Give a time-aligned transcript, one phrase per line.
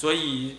[0.00, 0.56] 所以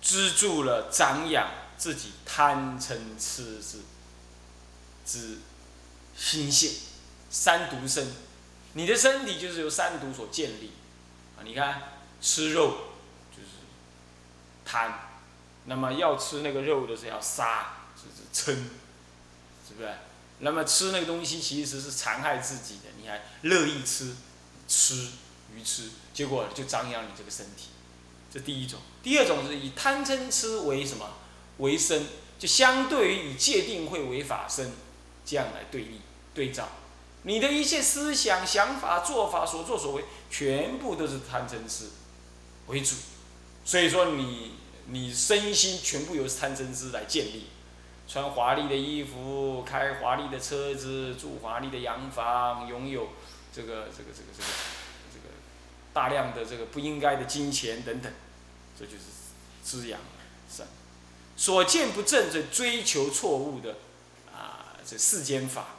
[0.00, 3.80] 资助了长养自己贪嗔痴之
[5.04, 5.38] 之
[6.16, 6.72] 心性，
[7.28, 8.06] 三毒身，
[8.74, 10.70] 你的身体就是由三毒所建立
[11.36, 11.42] 啊！
[11.42, 11.82] 你看
[12.20, 12.92] 吃肉
[13.32, 13.48] 就是
[14.64, 15.08] 贪，
[15.64, 18.54] 那么要吃那个肉的是要杀，就是嗔，
[19.66, 19.92] 是不是？
[20.38, 24.14] 那么吃那个东西其实是残害自己的，你还乐意吃，
[24.68, 25.08] 吃
[25.54, 27.68] 鱼吃，结果就张扬你这个身体，
[28.32, 28.80] 这第一种。
[29.02, 31.10] 第二种是以贪嗔痴为什么
[31.58, 32.06] 为身，
[32.38, 34.72] 就相对于以戒定慧为法身，
[35.24, 36.00] 这样来对立
[36.34, 36.68] 对照。
[37.22, 41.86] 你的一切思想、想法、做法、所作所为，全部都是贪嗔痴
[42.68, 42.94] 为主，
[43.64, 44.52] 所以说你
[44.86, 47.48] 你身心全部由贪嗔痴来建立。
[48.06, 53.08] 穿华丽的衣服，开华丽的车子，住华丽的洋房，拥有
[53.52, 54.48] 这个这个这个这个这个
[55.98, 58.12] 大量的这个不应该的金钱等等，
[58.78, 59.02] 这就是
[59.64, 59.98] 滋养
[60.48, 60.62] 是
[61.36, 63.78] 所见不正，这追求错误的
[64.32, 65.70] 啊，这世间法，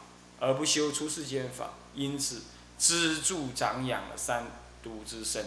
[0.42, 2.42] 而不修出世间法，因此
[2.78, 4.48] 资助长养了三
[4.84, 5.46] 毒之身，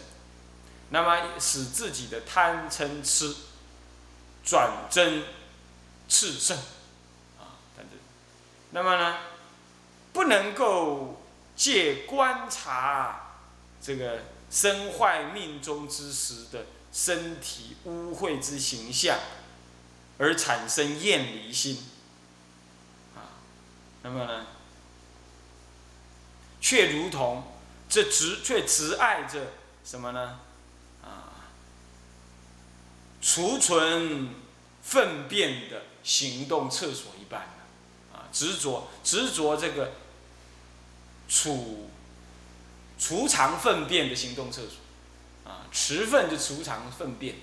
[0.88, 3.36] 那么使自己的贪嗔痴
[4.42, 5.25] 转真。
[6.08, 6.54] 炽盛，
[7.38, 7.98] 啊，等等，
[8.72, 9.19] 那么呢，
[10.12, 11.22] 不能够
[11.56, 13.38] 借观察
[13.80, 14.22] 这个
[14.53, 19.19] 身坏命中之时的身体污秽之形象，
[20.19, 21.78] 而产生厌离心，
[23.17, 23.42] 啊，
[24.03, 24.47] 那么呢，
[26.61, 27.44] 却如同
[27.89, 29.41] 这执却执爱着
[29.83, 30.39] 什么呢？
[31.03, 31.48] 啊，
[33.22, 34.34] 储存
[34.83, 35.83] 粪便的。
[36.05, 37.42] 行动厕所一般
[38.12, 39.92] 啊，执着执着这个
[41.28, 41.89] 储
[43.03, 47.34] 储藏粪便的行动厕所，啊，持粪就储藏粪便，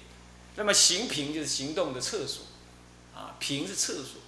[0.55, 2.45] 那么行平就是行动的厕所，
[3.13, 4.21] 啊，平是厕所，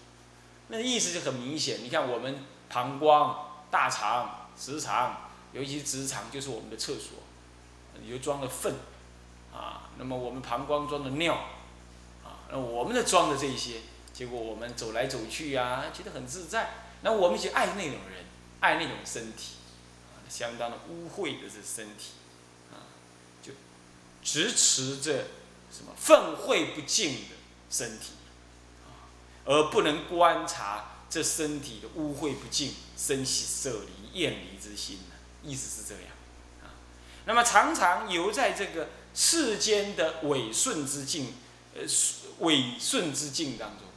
[0.67, 1.85] 那意思就很明显。
[1.85, 7.19] 你看我们膀胱、大肠、直肠，尤其直肠就是我们的厕所，
[8.03, 8.75] 你就装了粪，
[9.53, 11.33] 啊，那么我们膀胱装的尿，
[12.25, 13.77] 啊，那我们的装的这些。
[14.11, 16.71] 结果我们走来走去呀，觉得很自在。
[17.03, 18.25] 那我们就爱那种人，
[18.59, 19.55] 爱那种身体，
[20.31, 22.11] 相当的污秽的这身体，
[22.71, 22.87] 啊，
[23.43, 23.51] 就
[24.23, 25.11] 执持着
[25.69, 27.35] 什么愤秽不净的
[27.69, 28.13] 身体，
[28.85, 29.11] 啊，
[29.43, 35.15] 而不能观察这身体的污秽不净、生息舍离、厌离之心呢？
[35.43, 36.11] 意思是这样，
[36.63, 36.71] 啊，
[37.25, 41.33] 那么常常游在这个世间的违顺之境，
[41.75, 41.81] 呃，
[42.39, 43.87] 违顺之境当中。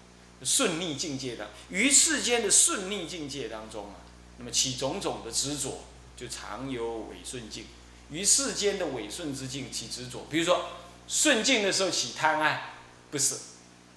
[0.42, 4.04] 顺逆境界当于世间的顺逆境界当中啊，
[4.36, 5.84] 那么起种种的执着，
[6.24, 7.64] 就常有违顺境；
[8.08, 10.70] 于世间的违顺之境起执着，比如说
[11.06, 12.76] 顺境的时候起贪爱
[13.10, 13.36] 不舍，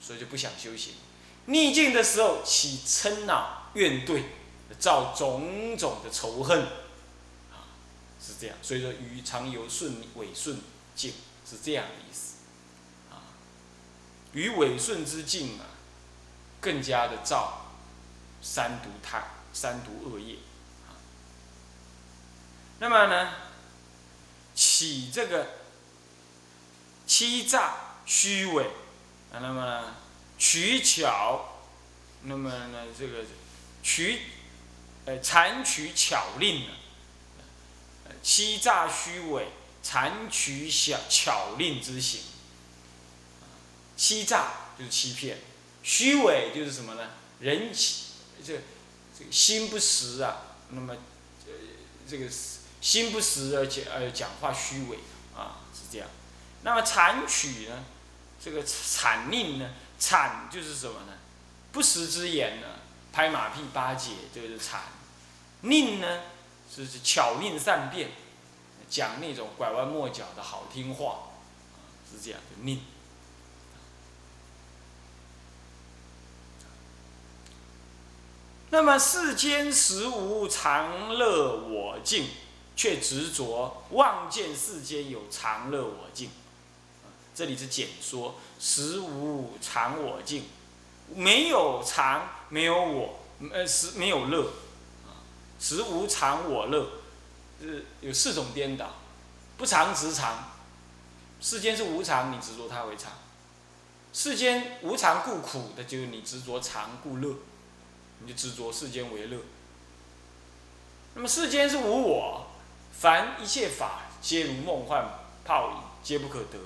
[0.01, 0.95] 所以就不想修行；
[1.45, 4.23] 逆境的时候起嗔恼怨怼，
[4.77, 6.63] 造种种的仇恨，
[7.51, 7.71] 啊，
[8.21, 8.57] 是这样。
[8.61, 10.59] 所以说于常有顺违顺
[10.95, 11.13] 境
[11.49, 12.33] 是这样的意思，
[13.09, 13.23] 啊，
[14.33, 15.66] 于违顺之境啊。
[16.59, 17.67] 更加的造
[18.41, 19.23] 三毒贪、
[19.53, 20.37] 三毒恶业，
[22.79, 23.33] 那么呢，
[24.53, 25.47] 起这个
[27.05, 28.65] 欺诈虚伪，
[29.31, 29.95] 啊，那么呢，
[30.38, 31.63] 取巧，
[32.23, 33.25] 那么呢，这个
[33.81, 34.21] 取，
[35.05, 36.73] 呃，残取巧令呢，
[38.21, 39.47] 欺诈虚伪、
[39.81, 42.21] 残取小巧令之行，
[43.95, 45.39] 欺诈就是欺骗。
[45.81, 47.11] 虚伪就是什么呢？
[47.39, 48.03] 人起
[48.45, 48.61] 这
[49.17, 50.93] 这个心不实啊，那么
[51.45, 51.53] 呃
[52.07, 54.99] 这个是心不实而且呃讲话虚伪
[55.35, 56.07] 啊是这样。
[56.61, 57.83] 那么谄取呢？
[58.41, 59.71] 这个谄佞呢？
[59.99, 61.11] 谄就是什么呢？
[61.73, 62.67] 不实之言呢？
[63.11, 64.77] 拍马屁巴结这个是谄。
[65.63, 66.21] 佞呢？
[66.73, 68.11] 是巧佞善辩，
[68.89, 71.31] 讲那种拐弯抹角的好听话，
[72.09, 72.79] 是这样的佞。
[78.69, 82.29] 那么世间实无常乐我净，
[82.78, 86.29] 却执着望见世间有常乐我净。
[87.35, 90.44] 这里是简说，实无常我净，
[91.14, 93.20] 没有常，没有我，
[93.52, 94.52] 呃，实没有乐，
[95.06, 95.26] 啊，
[95.59, 96.88] 实无常我乐，
[97.59, 98.94] 是有四种颠倒，
[99.58, 100.52] 不常执常。
[101.41, 103.12] 世间是无常，你执着它为常；
[104.14, 107.34] 世间无常故苦，那就是你执着常故乐。
[108.20, 109.40] 你就执着世间为乐。
[111.14, 112.47] 那么世间是无我，
[112.99, 115.08] 凡一切法皆如梦幻
[115.46, 116.58] 泡影，皆不可得。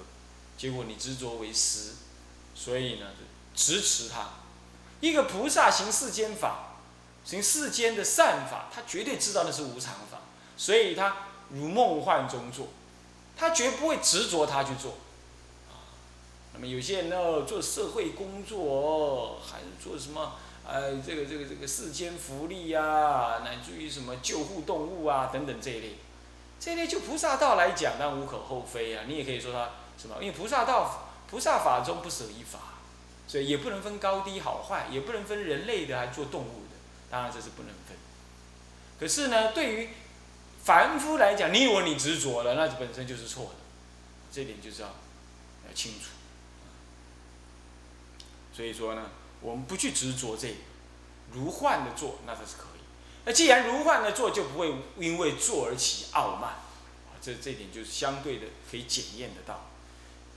[0.57, 1.92] 结果你执着为实，
[2.56, 3.07] 所以呢，
[3.54, 4.30] 支持它。
[5.01, 6.78] 一个菩萨行世间法，
[7.25, 10.22] 行世间的善法，他绝对知道那是无常法，
[10.56, 11.18] 所以他
[11.50, 12.68] 如梦幻中做，
[13.36, 14.92] 他绝不会执着他去做。
[15.69, 15.84] 啊
[16.54, 20.36] 那么有些人呢，做社会工作，还是做什么？
[20.66, 25.98] 呃，这个这个这个世间福利呀，乃至于什么救护动物啊等等这一类，
[26.62, 29.06] 这一类就菩萨道来讲，那无可厚非啊。
[29.08, 30.16] 你也可以说他什么？
[30.22, 32.60] 因为菩萨道、菩萨法中不舍一法，
[33.28, 36.78] 所以也不能分高低好坏，也不能分人类的还做动物的，
[37.10, 37.98] 当然这是不能分。
[39.00, 39.90] 可是呢，对于
[40.63, 43.56] 凡夫来讲，你以为你执着了，那本身就是错的，
[44.31, 46.12] 这点就是要要清楚。
[48.54, 49.10] 所以说呢，
[49.40, 50.58] 我们不去执着这，
[51.31, 52.81] 如幻的做，那才是可以。
[53.25, 56.56] 那既然如幻的做，就不会因为做而起傲慢，
[57.21, 59.68] 这这点就是相对的可以检验得到。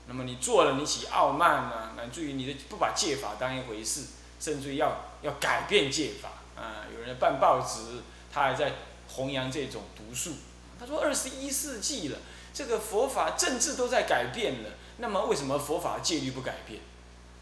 [0.07, 1.93] 那么你做了，你起傲慢呢？
[1.97, 4.03] 乃至于你的不把戒法当一回事，
[4.39, 6.29] 甚至于要要改变戒法
[6.61, 6.85] 啊！
[6.93, 8.73] 有人办报纸，他还在
[9.07, 10.33] 弘扬这种毒素。
[10.79, 12.19] 他说二十一世纪了，
[12.53, 16.81] 这个佛法政治都在改变了，那么为什么佛法戒律不改变？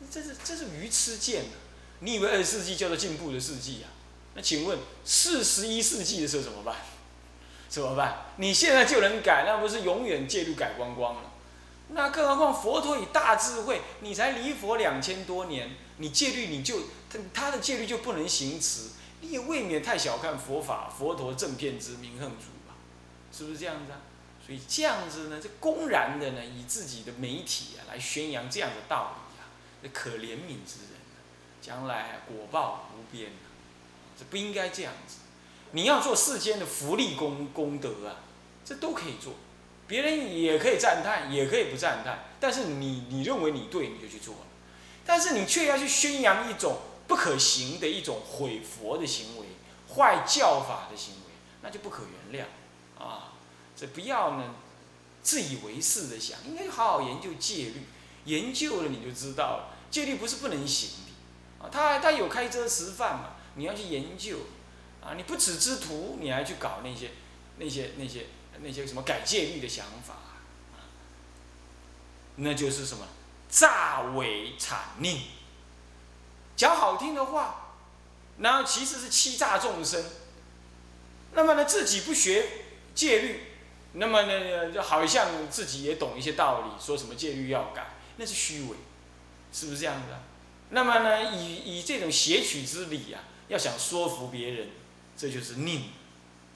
[0.10, 1.58] 这是这是愚痴见的，
[2.00, 3.92] 你以为二十世纪叫做进步的世纪啊？
[4.36, 6.76] 那请问四十一世纪的时候怎么办？
[7.70, 8.26] 怎么办？
[8.38, 11.32] 你现在就能改，那不是永远戒律改光光了？
[11.90, 18.90] 那更何况佛陀以大智慧，你才离佛两千多年，你戒律你就他他的戒律就不能行持，
[19.22, 22.76] 你也未免太小看佛法，佛陀正片之名横主吧？
[23.32, 24.02] 是不是这样子啊？
[24.46, 29.46] 所以这样子呢，这公然的呢，以自己的媒体啊来宣扬这样的道理啊，
[29.82, 29.90] 这。
[29.90, 31.18] 可怜悯之人啊，
[31.62, 33.53] 将来果报无边啊
[34.18, 35.18] 这不应该这样子。
[35.72, 38.22] 你要做世间的福利功功德啊，
[38.64, 39.34] 这都可以做，
[39.88, 42.26] 别人也可以赞叹，也可以不赞叹。
[42.40, 44.42] 但是你你认为你对，你就去做了。
[45.06, 46.78] 但是你却要去宣扬一种
[47.08, 49.48] 不可行的一种毁佛的行为、
[49.94, 51.32] 坏教法的行为，
[51.62, 53.34] 那就不可原谅啊！
[53.76, 54.56] 这不要呢，
[55.22, 57.82] 自以为是的想，应该好好研究戒律，
[58.26, 59.76] 研究了你就知道了。
[59.90, 63.33] 戒律不是不能行的，啊，他他有开遮吃饭嘛？
[63.56, 64.38] 你要去研究，
[65.02, 67.12] 啊，你不只知图，你还去搞那些
[67.58, 68.28] 那些那些
[68.62, 70.14] 那些什么改戒律的想法，
[70.74, 70.82] 啊
[72.38, 73.08] 那就是什么
[73.50, 75.18] 诈伪谄佞，
[76.56, 77.76] 讲好听的话，
[78.40, 80.04] 然后其实是欺诈众生。
[81.34, 82.48] 那么呢，自己不学
[82.96, 83.42] 戒律，
[83.94, 88.78] 那么呢，就好像自己也懂一些道理，说什么戒律要改，那是虚伪。
[89.52, 90.20] 是不是这样的？
[90.72, 93.22] 那么呢，以以这种邪曲之理啊，
[93.54, 94.70] 要想说服别人，
[95.16, 95.82] 这就是佞，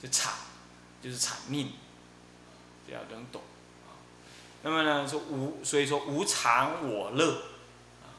[0.02, 0.30] 就谄，
[1.00, 1.68] 就是谄佞，
[2.84, 3.40] 这要能懂。
[4.64, 7.34] 那么呢，说无，所以说无常我乐
[8.02, 8.18] 啊。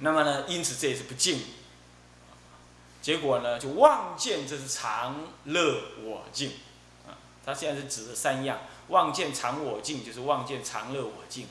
[0.00, 1.42] 那么呢，因此这也是不敬，
[3.00, 6.54] 结果呢，就望见这是常乐我净
[7.06, 7.14] 啊。
[7.46, 11.46] 他现在是指的三样，望见常我净，就是望见常乐我净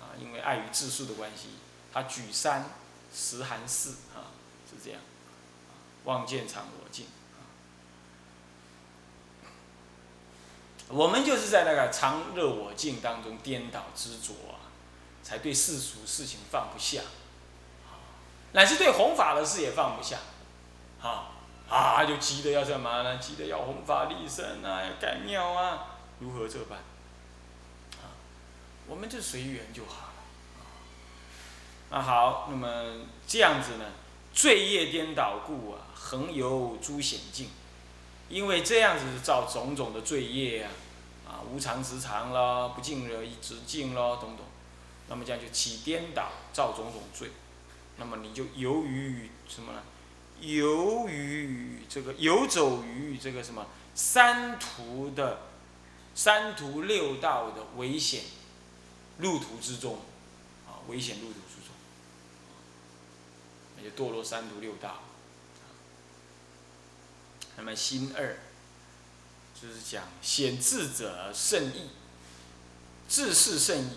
[0.00, 0.18] 啊。
[0.20, 1.50] 因为碍于字数的关系，
[1.92, 2.68] 他举三
[3.14, 4.34] 十含四啊，
[4.68, 5.00] 是这样。
[6.04, 7.06] 望见常我净，
[10.88, 14.72] 我们就是在那个常乐我净当中颠倒执着啊，
[15.22, 17.02] 才对世俗事情放不下，
[18.52, 20.18] 乃至对弘法的事也放不下，
[21.02, 21.32] 啊
[21.68, 23.18] 啊，就急得要干嘛呢？
[23.18, 26.78] 急得要弘法立身啊，要盖庙啊，如何这般？
[28.00, 28.16] 啊，
[28.86, 30.12] 我们就随缘就好了。
[31.90, 33.84] 那好，那么这样子呢？
[34.38, 37.48] 罪业颠倒故啊，横游诸险境。
[38.28, 40.70] 因为这样子造种种的罪业啊，
[41.26, 44.46] 啊无常执常咯，不敬而执敬咯，等等。
[45.08, 47.30] 那么这样就起颠倒，造种种罪。
[47.96, 49.82] 那么你就由于什么呢？
[50.40, 53.66] 由于这个游走于这个什么
[53.96, 55.40] 三途的
[56.14, 58.22] 三途六道的危险
[59.18, 59.98] 路途之中，
[60.64, 61.74] 啊，危险路途之中。
[63.82, 65.02] 就堕落三毒六道。
[67.56, 68.36] 那么心二，
[69.60, 71.90] 就是讲显智者甚易，
[73.08, 73.90] 智是甚易，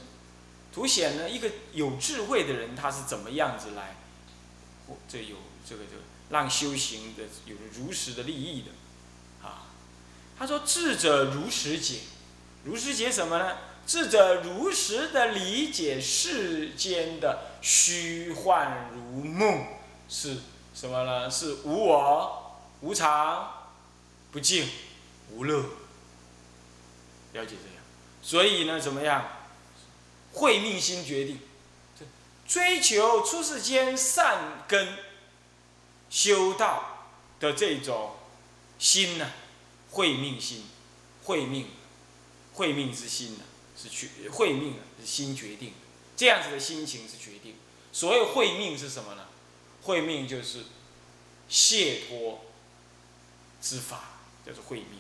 [0.74, 3.98] 凸显呢一个有智慧的人他是怎么样子来，
[5.08, 8.72] 这有这个这个让修行的有如实的利益的，
[9.48, 9.68] 啊，
[10.38, 12.00] 他说智者如实解，
[12.64, 13.58] 如实解什么呢？
[13.86, 19.66] 智者如实的理解世间的虚幻如梦
[20.08, 20.38] 是
[20.74, 21.30] 什么呢？
[21.30, 23.70] 是无我、无常、
[24.32, 24.68] 不净、
[25.32, 25.62] 无乐。
[27.34, 27.84] 了解这样。
[28.22, 29.26] 所以呢，怎么样？
[30.34, 31.40] 慧命心决定，
[32.48, 34.98] 追求出世间善根
[36.10, 37.10] 修道
[37.40, 38.12] 的这种
[38.80, 39.30] 心呢，
[39.90, 40.66] 慧命心，
[41.26, 41.68] 慧命，
[42.54, 43.44] 慧命之心呢，
[43.82, 45.74] 是去慧命啊是心决定，
[46.16, 47.56] 这样子的心情是决定。
[47.92, 49.28] 所谓慧命是什么呢？
[49.82, 50.66] 慧命就是
[51.50, 52.46] 解脱
[53.62, 55.00] 之法，叫做慧命，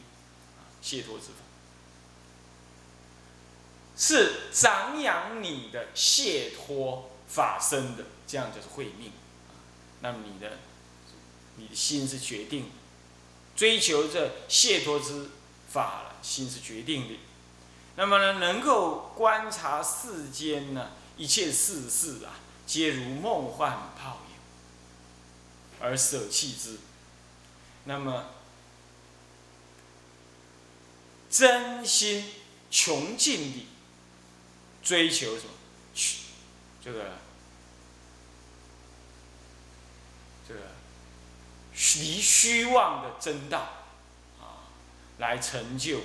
[0.81, 1.33] 解脱之法。
[3.95, 9.11] 是长养你的解脱法身的，这样就是慧命。
[9.99, 10.57] 那么你的，
[11.57, 12.71] 你的心是决定，
[13.55, 15.29] 追求这解脱之
[15.69, 17.19] 法了，心是决定的。
[17.95, 22.33] 那么呢，能够观察世间呢一切世事啊，
[22.65, 24.35] 皆如梦幻泡影，
[25.79, 26.79] 而舍弃之。
[27.85, 28.25] 那么
[31.29, 32.25] 真心
[32.69, 33.67] 穷尽的。
[34.83, 35.51] 追求什么？
[35.93, 36.21] 虚，
[36.83, 37.11] 这个，
[40.47, 40.61] 这个
[41.75, 43.59] 离虚妄的真道
[44.39, 44.65] 啊，
[45.19, 45.99] 来成就？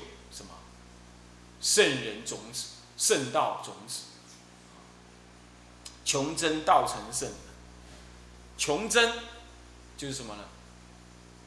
[1.61, 4.03] 圣人种子，圣道种子，
[6.05, 7.31] 穷真道成圣。
[8.59, 9.13] 穷真
[9.97, 10.45] 就是什么呢？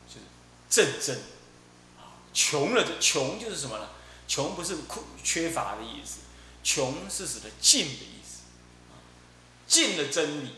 [0.07, 0.21] 就是
[0.69, 1.17] 正真
[1.97, 2.19] 啊。
[2.33, 3.89] 穷了，这穷就是什么呢？
[4.27, 6.19] 穷不是缺缺乏的意思。
[6.61, 8.41] 穷是指的尽的意思，
[9.65, 10.51] 尽了真理，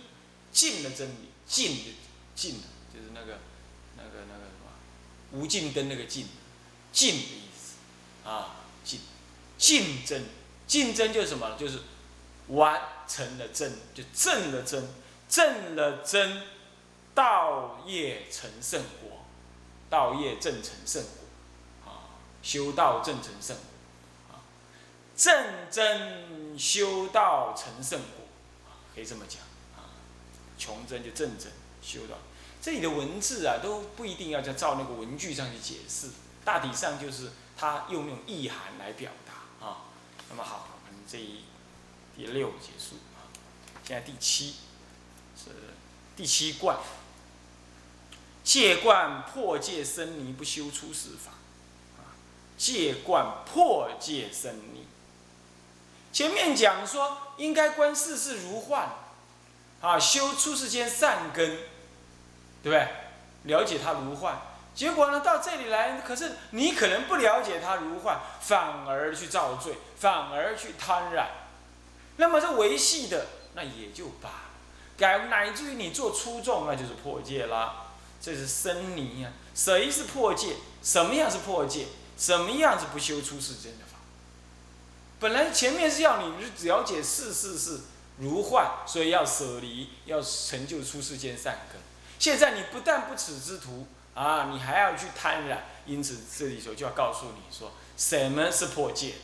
[0.51, 1.93] 尽了真理，尽的
[2.36, 3.39] 尽的，就是那个
[3.96, 4.72] 那个那个什么，
[5.31, 6.27] 无尽灯那个尽，
[6.91, 9.00] 尽的意思，啊，尽，
[9.62, 10.24] 尽真，
[10.65, 11.56] 尽真就是什么？
[11.56, 11.82] 就是
[12.48, 14.84] 完成了真，就正了真，
[15.30, 16.41] 正了真，
[17.13, 19.24] 道业成圣果，
[19.88, 23.56] 道业正成圣果，啊，修道正成圣。
[25.15, 28.25] 正真修道成圣果，
[28.65, 29.41] 啊可以这么讲
[29.75, 29.86] 啊。
[30.58, 31.51] 穷真就正真
[31.84, 32.15] 修道，
[32.60, 36.08] 这里的文字啊都不一定要再照那个文句上去解释，
[36.44, 39.12] 大体上就是他用那种意涵来表。
[40.32, 41.44] 那么好，我们这一
[42.16, 43.28] 第六结束啊。
[43.86, 44.56] 现在第七
[45.36, 45.52] 是
[46.16, 46.78] 第七观，
[48.42, 51.34] 戒观破戒生泥不修出世法
[51.98, 52.16] 啊。
[52.58, 54.88] 戒观破戒生泥。
[56.14, 58.90] 前面讲说应该观世事如幻，
[59.82, 61.58] 啊，修出世间善根，
[62.64, 62.88] 对不对？
[63.44, 64.40] 了解它如幻，
[64.74, 71.30] 结果呢到这里来，可是你可能不了解它如幻，反而去造罪，反而去贪染，
[72.18, 74.50] 那么这维系的那也就罢了，
[74.98, 77.88] 改乃至于你做出众，那就是破戒啦。
[78.22, 80.56] 这是生泥呀，谁是破戒？
[80.84, 81.88] 什么样是破戒？
[82.18, 83.98] 什么样是不修出世间的法？
[85.20, 86.34] 本来前面是要你
[86.68, 87.80] 了解世事是
[88.20, 91.82] 如幻，所以要舍离，要成就出世间善根。
[92.20, 99.15] 现在你不但不耻之徒啊，你还要去贪婪，因此这里头就要告诉你说，什么是破戒？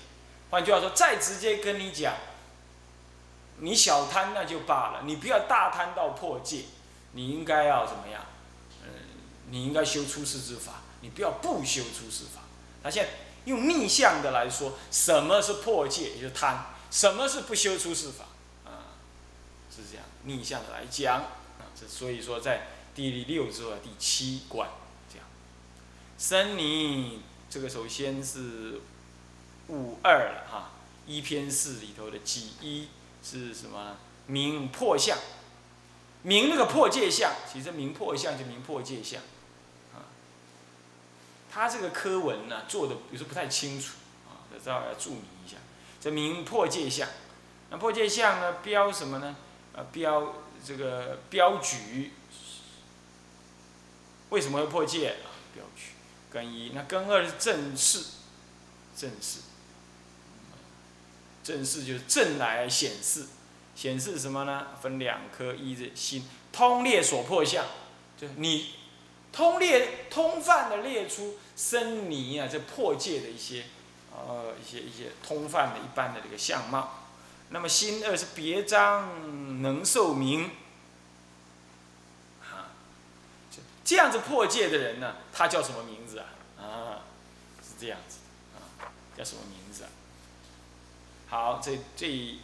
[0.50, 2.13] 换句话说，再直接跟你讲，
[3.58, 6.65] 你小贪那就罢了，你不要大贪到破戒，
[7.12, 8.25] 你应该要怎么样？
[8.84, 8.89] 嗯，
[9.50, 12.41] 你应该修出世之法，你不要不修出世法。
[12.84, 13.10] 他现在。
[13.48, 16.10] 用逆向的来说，什么是破戒？
[16.17, 16.65] 也就贪。
[16.91, 18.25] 什么是不修出世法？
[18.65, 18.91] 啊，
[19.74, 21.63] 是这样逆向的来讲啊。
[21.74, 22.67] 这所以说，在
[22.98, 24.68] 第六座第七关
[25.08, 25.27] 这样。
[26.18, 28.82] 生尼这个首先是
[29.68, 30.72] 五二了哈。
[31.06, 32.88] 一篇四里头的几一
[33.24, 33.98] 是什么？
[34.25, 35.16] 明破相，
[36.24, 39.22] 明那个破戒相，其实明破相就明破戒相
[39.94, 40.10] 啊。
[41.51, 43.94] 他这个科文呢做的有时候不太清楚
[44.27, 45.58] 啊，这要要注明一下。
[46.01, 47.08] 这明破戒相，
[47.70, 49.36] 那破戒相呢标什么呢？
[49.74, 50.34] 呃，标
[50.66, 52.13] 这个标举。
[54.29, 55.27] 为什么会破戒啊？
[55.53, 55.91] 标举
[56.31, 58.03] 根一，那根二是正视，
[58.96, 59.39] 正视。
[61.43, 63.27] 正视就是正来显示，
[63.75, 64.67] 显示什么呢？
[64.81, 67.65] 分两颗，一是心通列所破相，
[68.19, 68.74] 就你
[69.31, 71.38] 通列通泛的列出。
[71.57, 73.65] 生泥啊，这破戒的一些，
[74.15, 77.00] 呃，一些一些通泛的一般的这个相貌。
[77.50, 80.51] 那么心二是别章能受名，
[82.43, 82.69] 啊，
[83.88, 86.27] 这样子破戒的人呢，他叫什么名字啊？
[86.60, 87.00] 啊，
[87.63, 88.17] 是这样子，
[88.53, 89.89] 啊，叫什么名字啊？
[91.29, 92.38] 好，这这，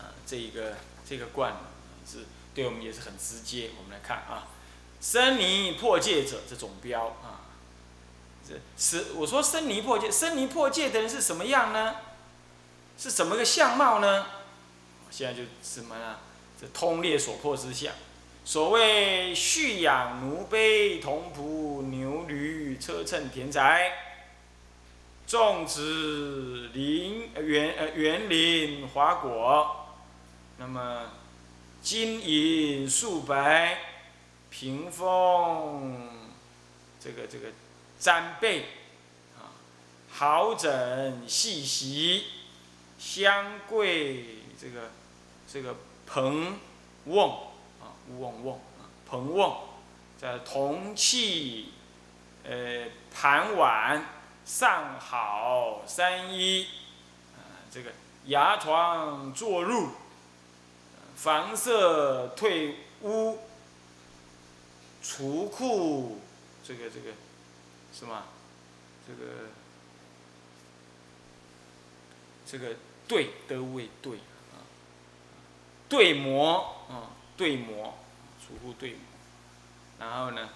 [0.00, 0.74] 啊，这一个
[1.08, 1.54] 这个冠
[2.04, 3.70] 是对我们也是很直接。
[3.78, 4.48] 我们来看啊。
[5.00, 7.46] 生泥破戒者，这总标啊，
[8.44, 11.94] 这是我说生离破戒，生离破戒的人是什么样呢？
[12.98, 14.26] 是怎么个相貌呢？
[15.08, 16.18] 现在就什么呢？
[16.72, 17.92] 通列所破之相。
[18.44, 23.90] 所谓蓄养奴婢童仆牛驴车乘田宅，
[25.26, 29.86] 种植林园呃园林花果，
[30.58, 31.12] 那么
[31.80, 33.78] 金银素白，
[34.50, 36.08] 屏风
[37.00, 37.48] 这个这个
[37.98, 38.60] 毡被
[39.38, 39.56] 啊，
[40.10, 42.24] 好枕细席，
[42.98, 44.24] 香柜
[44.60, 44.90] 这个
[45.50, 46.58] 这个盆
[47.06, 47.30] 瓮。
[47.80, 49.56] 啊瓮瓮啊，盆瓮，
[50.18, 51.72] 在铜器，
[52.44, 54.04] 呃，盘碗
[54.44, 56.66] 上好三衣，
[57.34, 57.90] 啊，这个
[58.26, 59.88] 牙床坐入，
[61.16, 63.38] 房舍退屋，
[65.02, 66.20] 储库，
[66.62, 67.12] 这个这个，
[67.90, 68.22] 什么？
[69.06, 69.32] 这个
[72.46, 72.76] 这个
[73.08, 74.18] 对得位对，
[75.88, 77.10] 对磨啊。
[77.36, 77.98] 对磨，
[78.38, 78.98] 储户对磨，
[79.98, 80.50] 然后呢，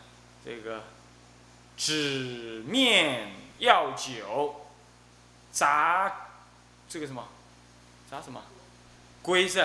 [0.44, 0.84] 这个
[1.76, 4.68] 纸面药酒，
[5.50, 6.28] 杂
[6.88, 7.26] 这个什么，
[8.08, 8.40] 杂什么，
[9.22, 9.56] 龟是，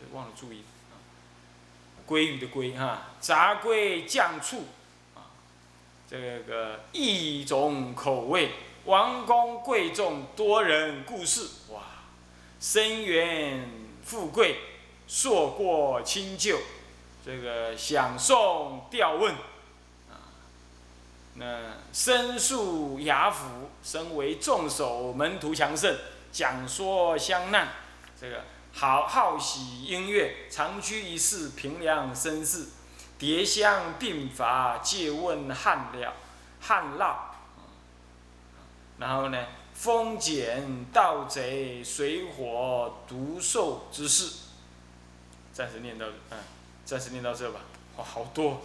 [0.00, 0.98] 这忘了注意啊，
[2.08, 4.64] 鲑鱼的鲑哈，杂龟酱醋
[5.14, 5.30] 啊，
[6.10, 8.50] 这个一种口味，
[8.86, 11.82] 王公贵重多人故事哇，
[12.58, 13.70] 生源
[14.04, 14.58] 富贵。
[15.12, 16.58] 硕过清旧，
[17.22, 19.34] 这个享颂调问，
[20.10, 20.32] 啊，
[21.34, 25.98] 那申诉雅府，身为众手门徒强盛，
[26.32, 27.68] 讲说相难，
[28.18, 32.68] 这个好好喜音乐，长居一室平凉绅士，
[33.18, 36.14] 叠香并伐借问汉了
[36.58, 37.16] 汉烙，
[38.96, 44.36] 然后呢，风简盗贼水火毒兽之事。
[45.52, 46.38] 暂时念到，嗯，
[46.84, 47.60] 暂时念到这吧。
[47.96, 48.62] 哇，好多，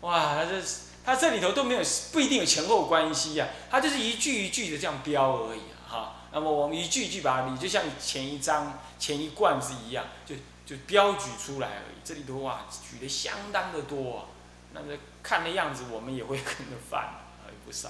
[0.00, 0.62] 哇，他这
[1.04, 6.14] 他这里头都没有不一定有前后关系呀，他就是一句一句的这样标而已哈。
[6.32, 11.96] 那么我们一句一句把你，就像前一章前一贯是一样，就就标举出来而已。
[12.02, 14.24] 这里头哇，举的相当的多啊，
[14.72, 17.88] 那么看的样子我们也会跟着犯，啊，有不少，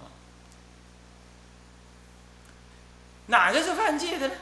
[0.00, 0.10] 啊，
[3.26, 4.34] 哪个是犯戒的呢？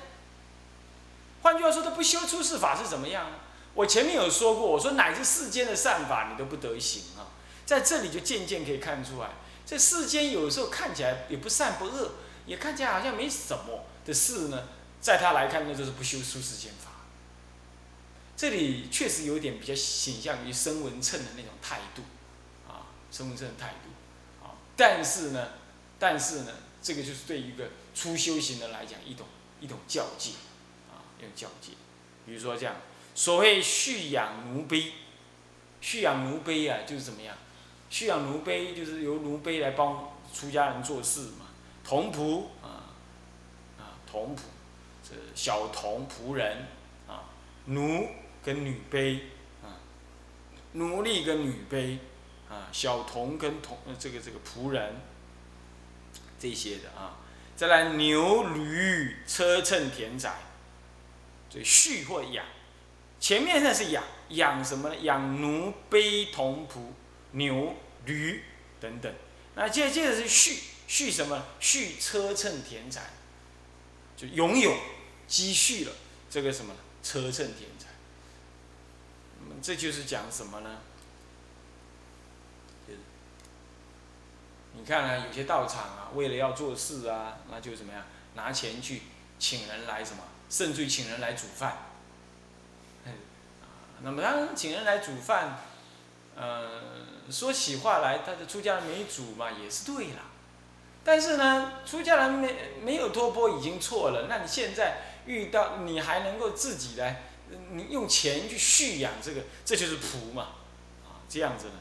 [1.49, 3.39] 换句话说，他不修出世法是怎么样呢？
[3.73, 7.33] 我前面有说过，我说乃至世间的善法你都不得行啊，
[7.65, 9.31] 在这里就渐渐可以看出来，
[9.65, 14.65] 这世间有时候看起来也不善不恶，也看起来好像没什么的事呢，
[15.01, 16.91] 在他来看那就是不修出世间法。
[18.37, 22.03] 这里确实有点比较倾向于声闻称的那种态度，
[22.71, 25.49] 啊，声闻称的态度，啊，但是呢，
[25.99, 29.27] 但是呢，这个就是对一个初修行的来讲一种
[29.61, 30.33] 一种教诫。
[31.21, 31.73] 用交界，
[32.27, 32.77] 比如说这样，
[33.15, 34.93] 所谓蓄养奴婢，
[35.81, 37.37] 蓄养奴婢啊，就是怎么样？
[37.91, 41.47] 蓄养奴婢就是由奴婢来帮出家人做事嘛。
[41.85, 42.93] 童仆啊，
[43.79, 44.41] 啊童仆，
[45.03, 46.67] 这小童仆人
[47.07, 47.25] 啊，
[47.65, 48.09] 奴
[48.45, 49.23] 跟女婢
[49.63, 49.81] 啊，
[50.73, 51.99] 奴隶跟女婢
[52.49, 54.97] 啊，小童跟童这个这个仆人
[56.39, 57.17] 这些的啊，
[57.57, 60.35] 再来牛驴车乘田宅。
[61.51, 62.45] 所以畜或养，
[63.19, 64.97] 前面那是养养什么呢？
[65.03, 66.93] 养奴卑童仆
[67.33, 68.43] 牛驴
[68.81, 69.13] 等等。
[69.55, 71.45] 那接接着是畜畜什么？
[71.59, 73.05] 畜车乘田产，
[74.17, 74.77] 就拥有
[75.27, 75.93] 积蓄了
[76.31, 77.89] 这个什么车乘田产。
[79.41, 80.79] 那么这就是讲什么呢？
[84.75, 88.05] 你看啊，有些道场啊，为了要做事啊，那就怎么样？
[88.35, 89.03] 拿钱去
[89.37, 90.23] 请人来什么？
[90.51, 91.71] 甚至于请人来煮饭，
[93.05, 93.13] 啊，
[94.03, 95.59] 那么当然请人来煮饭，
[96.35, 96.67] 呃，
[97.31, 100.23] 说起话来，他的出家人没煮嘛，也是对啦。
[101.05, 107.25] 但是呢，出家人没没有托钵已经错了，那你现在遇到你还能够自己来，
[107.73, 110.49] 你用钱去蓄养这个，这就是仆嘛，
[111.05, 111.73] 啊，这样子呢，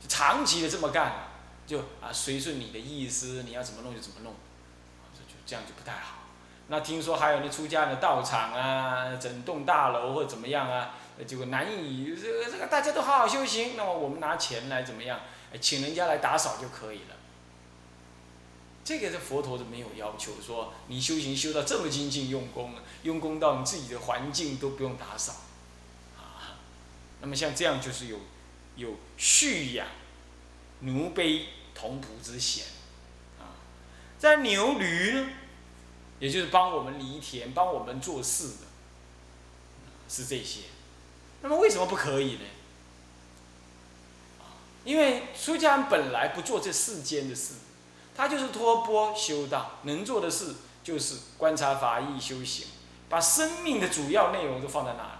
[0.00, 1.28] 就长期的这么干，
[1.66, 6.27] 就啊随顺你的意思，你要怎么弄就怎么弄，啊，这就这样就不太好。
[6.70, 10.94] 那听说还有那出家的道场啊，整栋大楼或者怎么样啊，
[11.26, 15.20] 结果难以这个这个大家都好好修行，那么我们拿钱来怎么样，
[15.60, 17.16] 请人家来打扫就可以了。
[18.84, 25.32] 这个是佛陀是没有要求说你修行修到这么精进用功，用功到你自己的环境都不用打扫，
[26.18, 26.56] 啊，
[27.20, 28.18] 那么像这样就是有
[28.76, 29.86] 有蓄养
[30.80, 32.64] 奴婢童仆之嫌。
[33.38, 33.56] 啊，
[34.18, 35.28] 在牛驴呢，
[36.18, 38.66] 也就是帮我们犁田、帮我们做事的，
[40.08, 40.62] 是这些。
[41.42, 42.40] 那么为什么不可以呢？
[44.84, 47.54] 因为出家人本来不做这世间的事，
[48.16, 52.66] 他就是托钵修道，能做的事就是观察法义修行，
[53.08, 55.10] 把生命的主要内容都放在那里。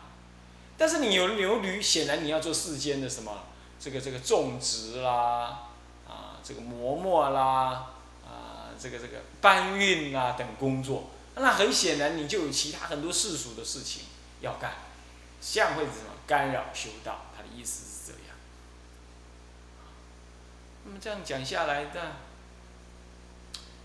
[0.78, 3.42] 但是你有牛驴，显然你要做世间的什么，
[3.78, 5.68] 这个这个种植啦，
[6.08, 7.94] 啊，这个磨墨啦，
[8.78, 14.02] 这个这个搬运啊等工作，那很显然你就有其他很多世俗的事情
[14.40, 14.74] 要干，
[15.40, 17.26] 这样会什么干扰修道？
[17.36, 18.36] 他的意思是这样。
[20.84, 22.16] 那么这样讲下来的，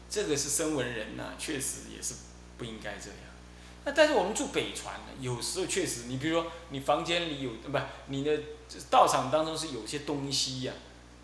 [0.10, 2.14] 这个是声闻人呐，确实也是
[2.58, 3.20] 不应该这样。
[3.86, 7.78] 那但是我们住北传呢，有时候确实，你比如说你房间里有不，
[8.08, 8.40] 你的
[8.90, 10.72] 道场当中是有些东西呀，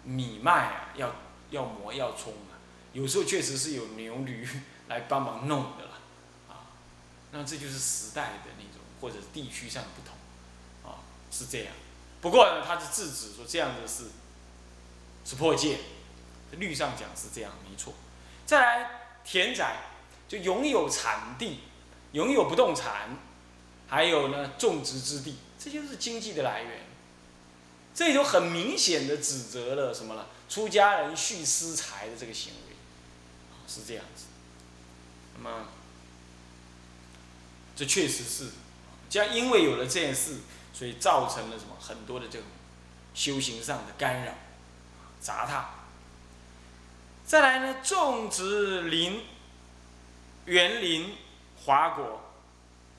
[0.03, 1.15] 米麦啊，要
[1.51, 2.58] 要磨要冲啊，
[2.93, 4.47] 有时候确实是有牛驴
[4.87, 5.99] 来帮忙弄的啦，
[6.49, 6.73] 啊，
[7.31, 10.99] 那这就是时代的那种或者地区上的不同，啊，
[11.31, 11.73] 是这样。
[12.21, 14.05] 不过呢，他是制止说这样的是
[15.25, 15.79] 是破戒，
[16.51, 17.93] 律上讲是这样没错。
[18.45, 18.91] 再来
[19.23, 19.77] 田宅
[20.27, 21.59] 就拥有产地。
[22.11, 23.15] 拥有不动产，
[23.87, 26.87] 还有呢种植之地，这就是经济的来源。
[27.93, 30.27] 这就很明显的指责了什么了？
[30.49, 32.68] 出家人蓄私财的这个行为，
[33.69, 34.25] 是这样子。
[35.37, 35.67] 那么，
[37.75, 38.49] 这确实是，
[39.09, 40.39] 这样因为有了这件事，
[40.73, 42.47] 所以造成了什么很多的这种
[43.13, 44.33] 修行上的干扰、
[45.19, 45.69] 杂沓。
[47.25, 49.23] 再来呢，种植林、
[50.45, 51.15] 园林。
[51.65, 52.21] 花果，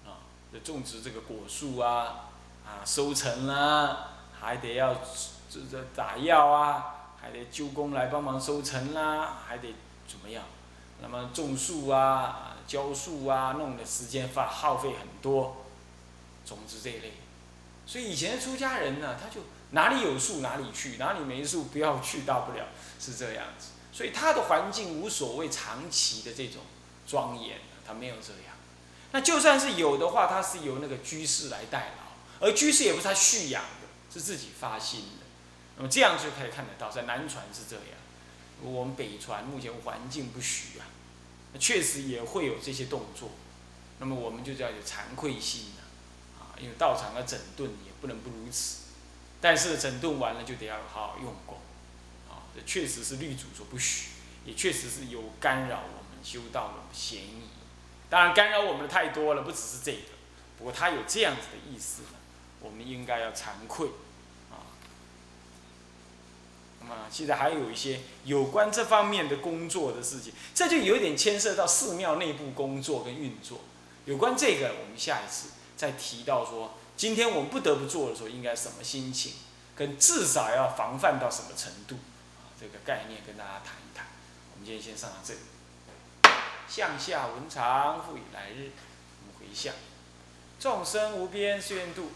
[0.04, 0.20] 啊，
[0.62, 2.28] 种植这个果树啊，
[2.64, 4.94] 啊，收成啊，还得要
[5.48, 9.74] 这这打药啊，还得揪工来帮忙收成啦，还得
[10.06, 10.44] 怎么样？
[11.02, 15.64] 那么种树啊，浇树啊，弄的时间发耗费很多，
[16.46, 17.12] 种植这一类。
[17.86, 22.66] 所以以前出家人呢，他就哪里有树哪里去，哪里没树不要去，大不了
[23.00, 23.68] 是这样子。
[23.92, 26.62] 所以他的环境无所谓长期的这种
[27.06, 28.54] 庄严，他没有这样。
[29.12, 35.26] 那就算是有的话，他是由那个居士来代劳，而居士也不是他蓄养的，是自己发心的。
[35.76, 37.99] 那么这样就可以看得到，在南传是这样，
[38.62, 40.87] 我们北传目前环境不许啊，
[41.53, 43.31] 那确实也会有这些动作。
[43.99, 45.73] 那么我们就叫有惭愧心，
[46.38, 48.79] 啊，因为道场要整顿也不能不如此。
[49.40, 51.59] 但是整顿完了就得要好好用功，
[52.29, 54.11] 啊，这确实是律主所不许，
[54.44, 57.42] 也确实是有干扰我们修道的嫌疑。
[58.09, 60.09] 当然干扰我们的太多了，不只是这个。
[60.59, 62.03] 不过他有这样子的意思，
[62.61, 63.88] 我们应该要惭愧，
[66.81, 73.61] 那么现在还有一些有关这方面的工作的事情，这就有点牵涉到寺庙内部工作跟运作。
[74.07, 79.35] 有关这个，我们下一次再提到说，今天我们不得不做的时候，应该什么心情，
[79.77, 81.97] 跟至少要防范到什么程度，
[82.38, 84.07] 啊，这个概念跟大家谈一谈。
[84.55, 85.40] 我们今天先上到这里。
[86.66, 88.71] 向下文长，复以来日。
[89.21, 89.75] 我们回向：
[90.59, 92.12] 众生无边誓愿度，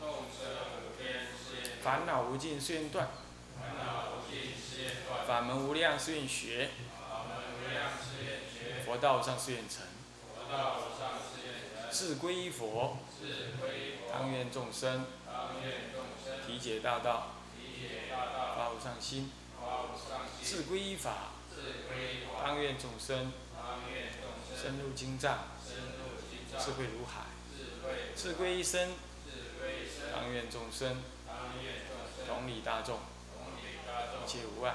[0.00, 0.48] 众生
[0.80, 1.26] 无边
[1.82, 3.08] 烦恼无尽誓愿断，
[5.26, 6.68] 法门无量誓愿学，
[8.84, 9.82] 佛道上誓愿成。
[11.90, 12.98] 自归依佛，
[14.12, 15.06] 当愿众生。
[16.46, 17.28] 体解大道，
[18.56, 19.30] 发无上心；
[20.42, 21.32] 自归依法，
[22.42, 23.32] 当愿众生。
[24.54, 25.38] 深入经藏，
[26.58, 27.24] 智慧如海；
[28.14, 28.92] 智归一生，
[30.12, 31.02] 当愿众生。
[32.26, 32.98] 同理大众，
[34.24, 34.74] 一切无碍。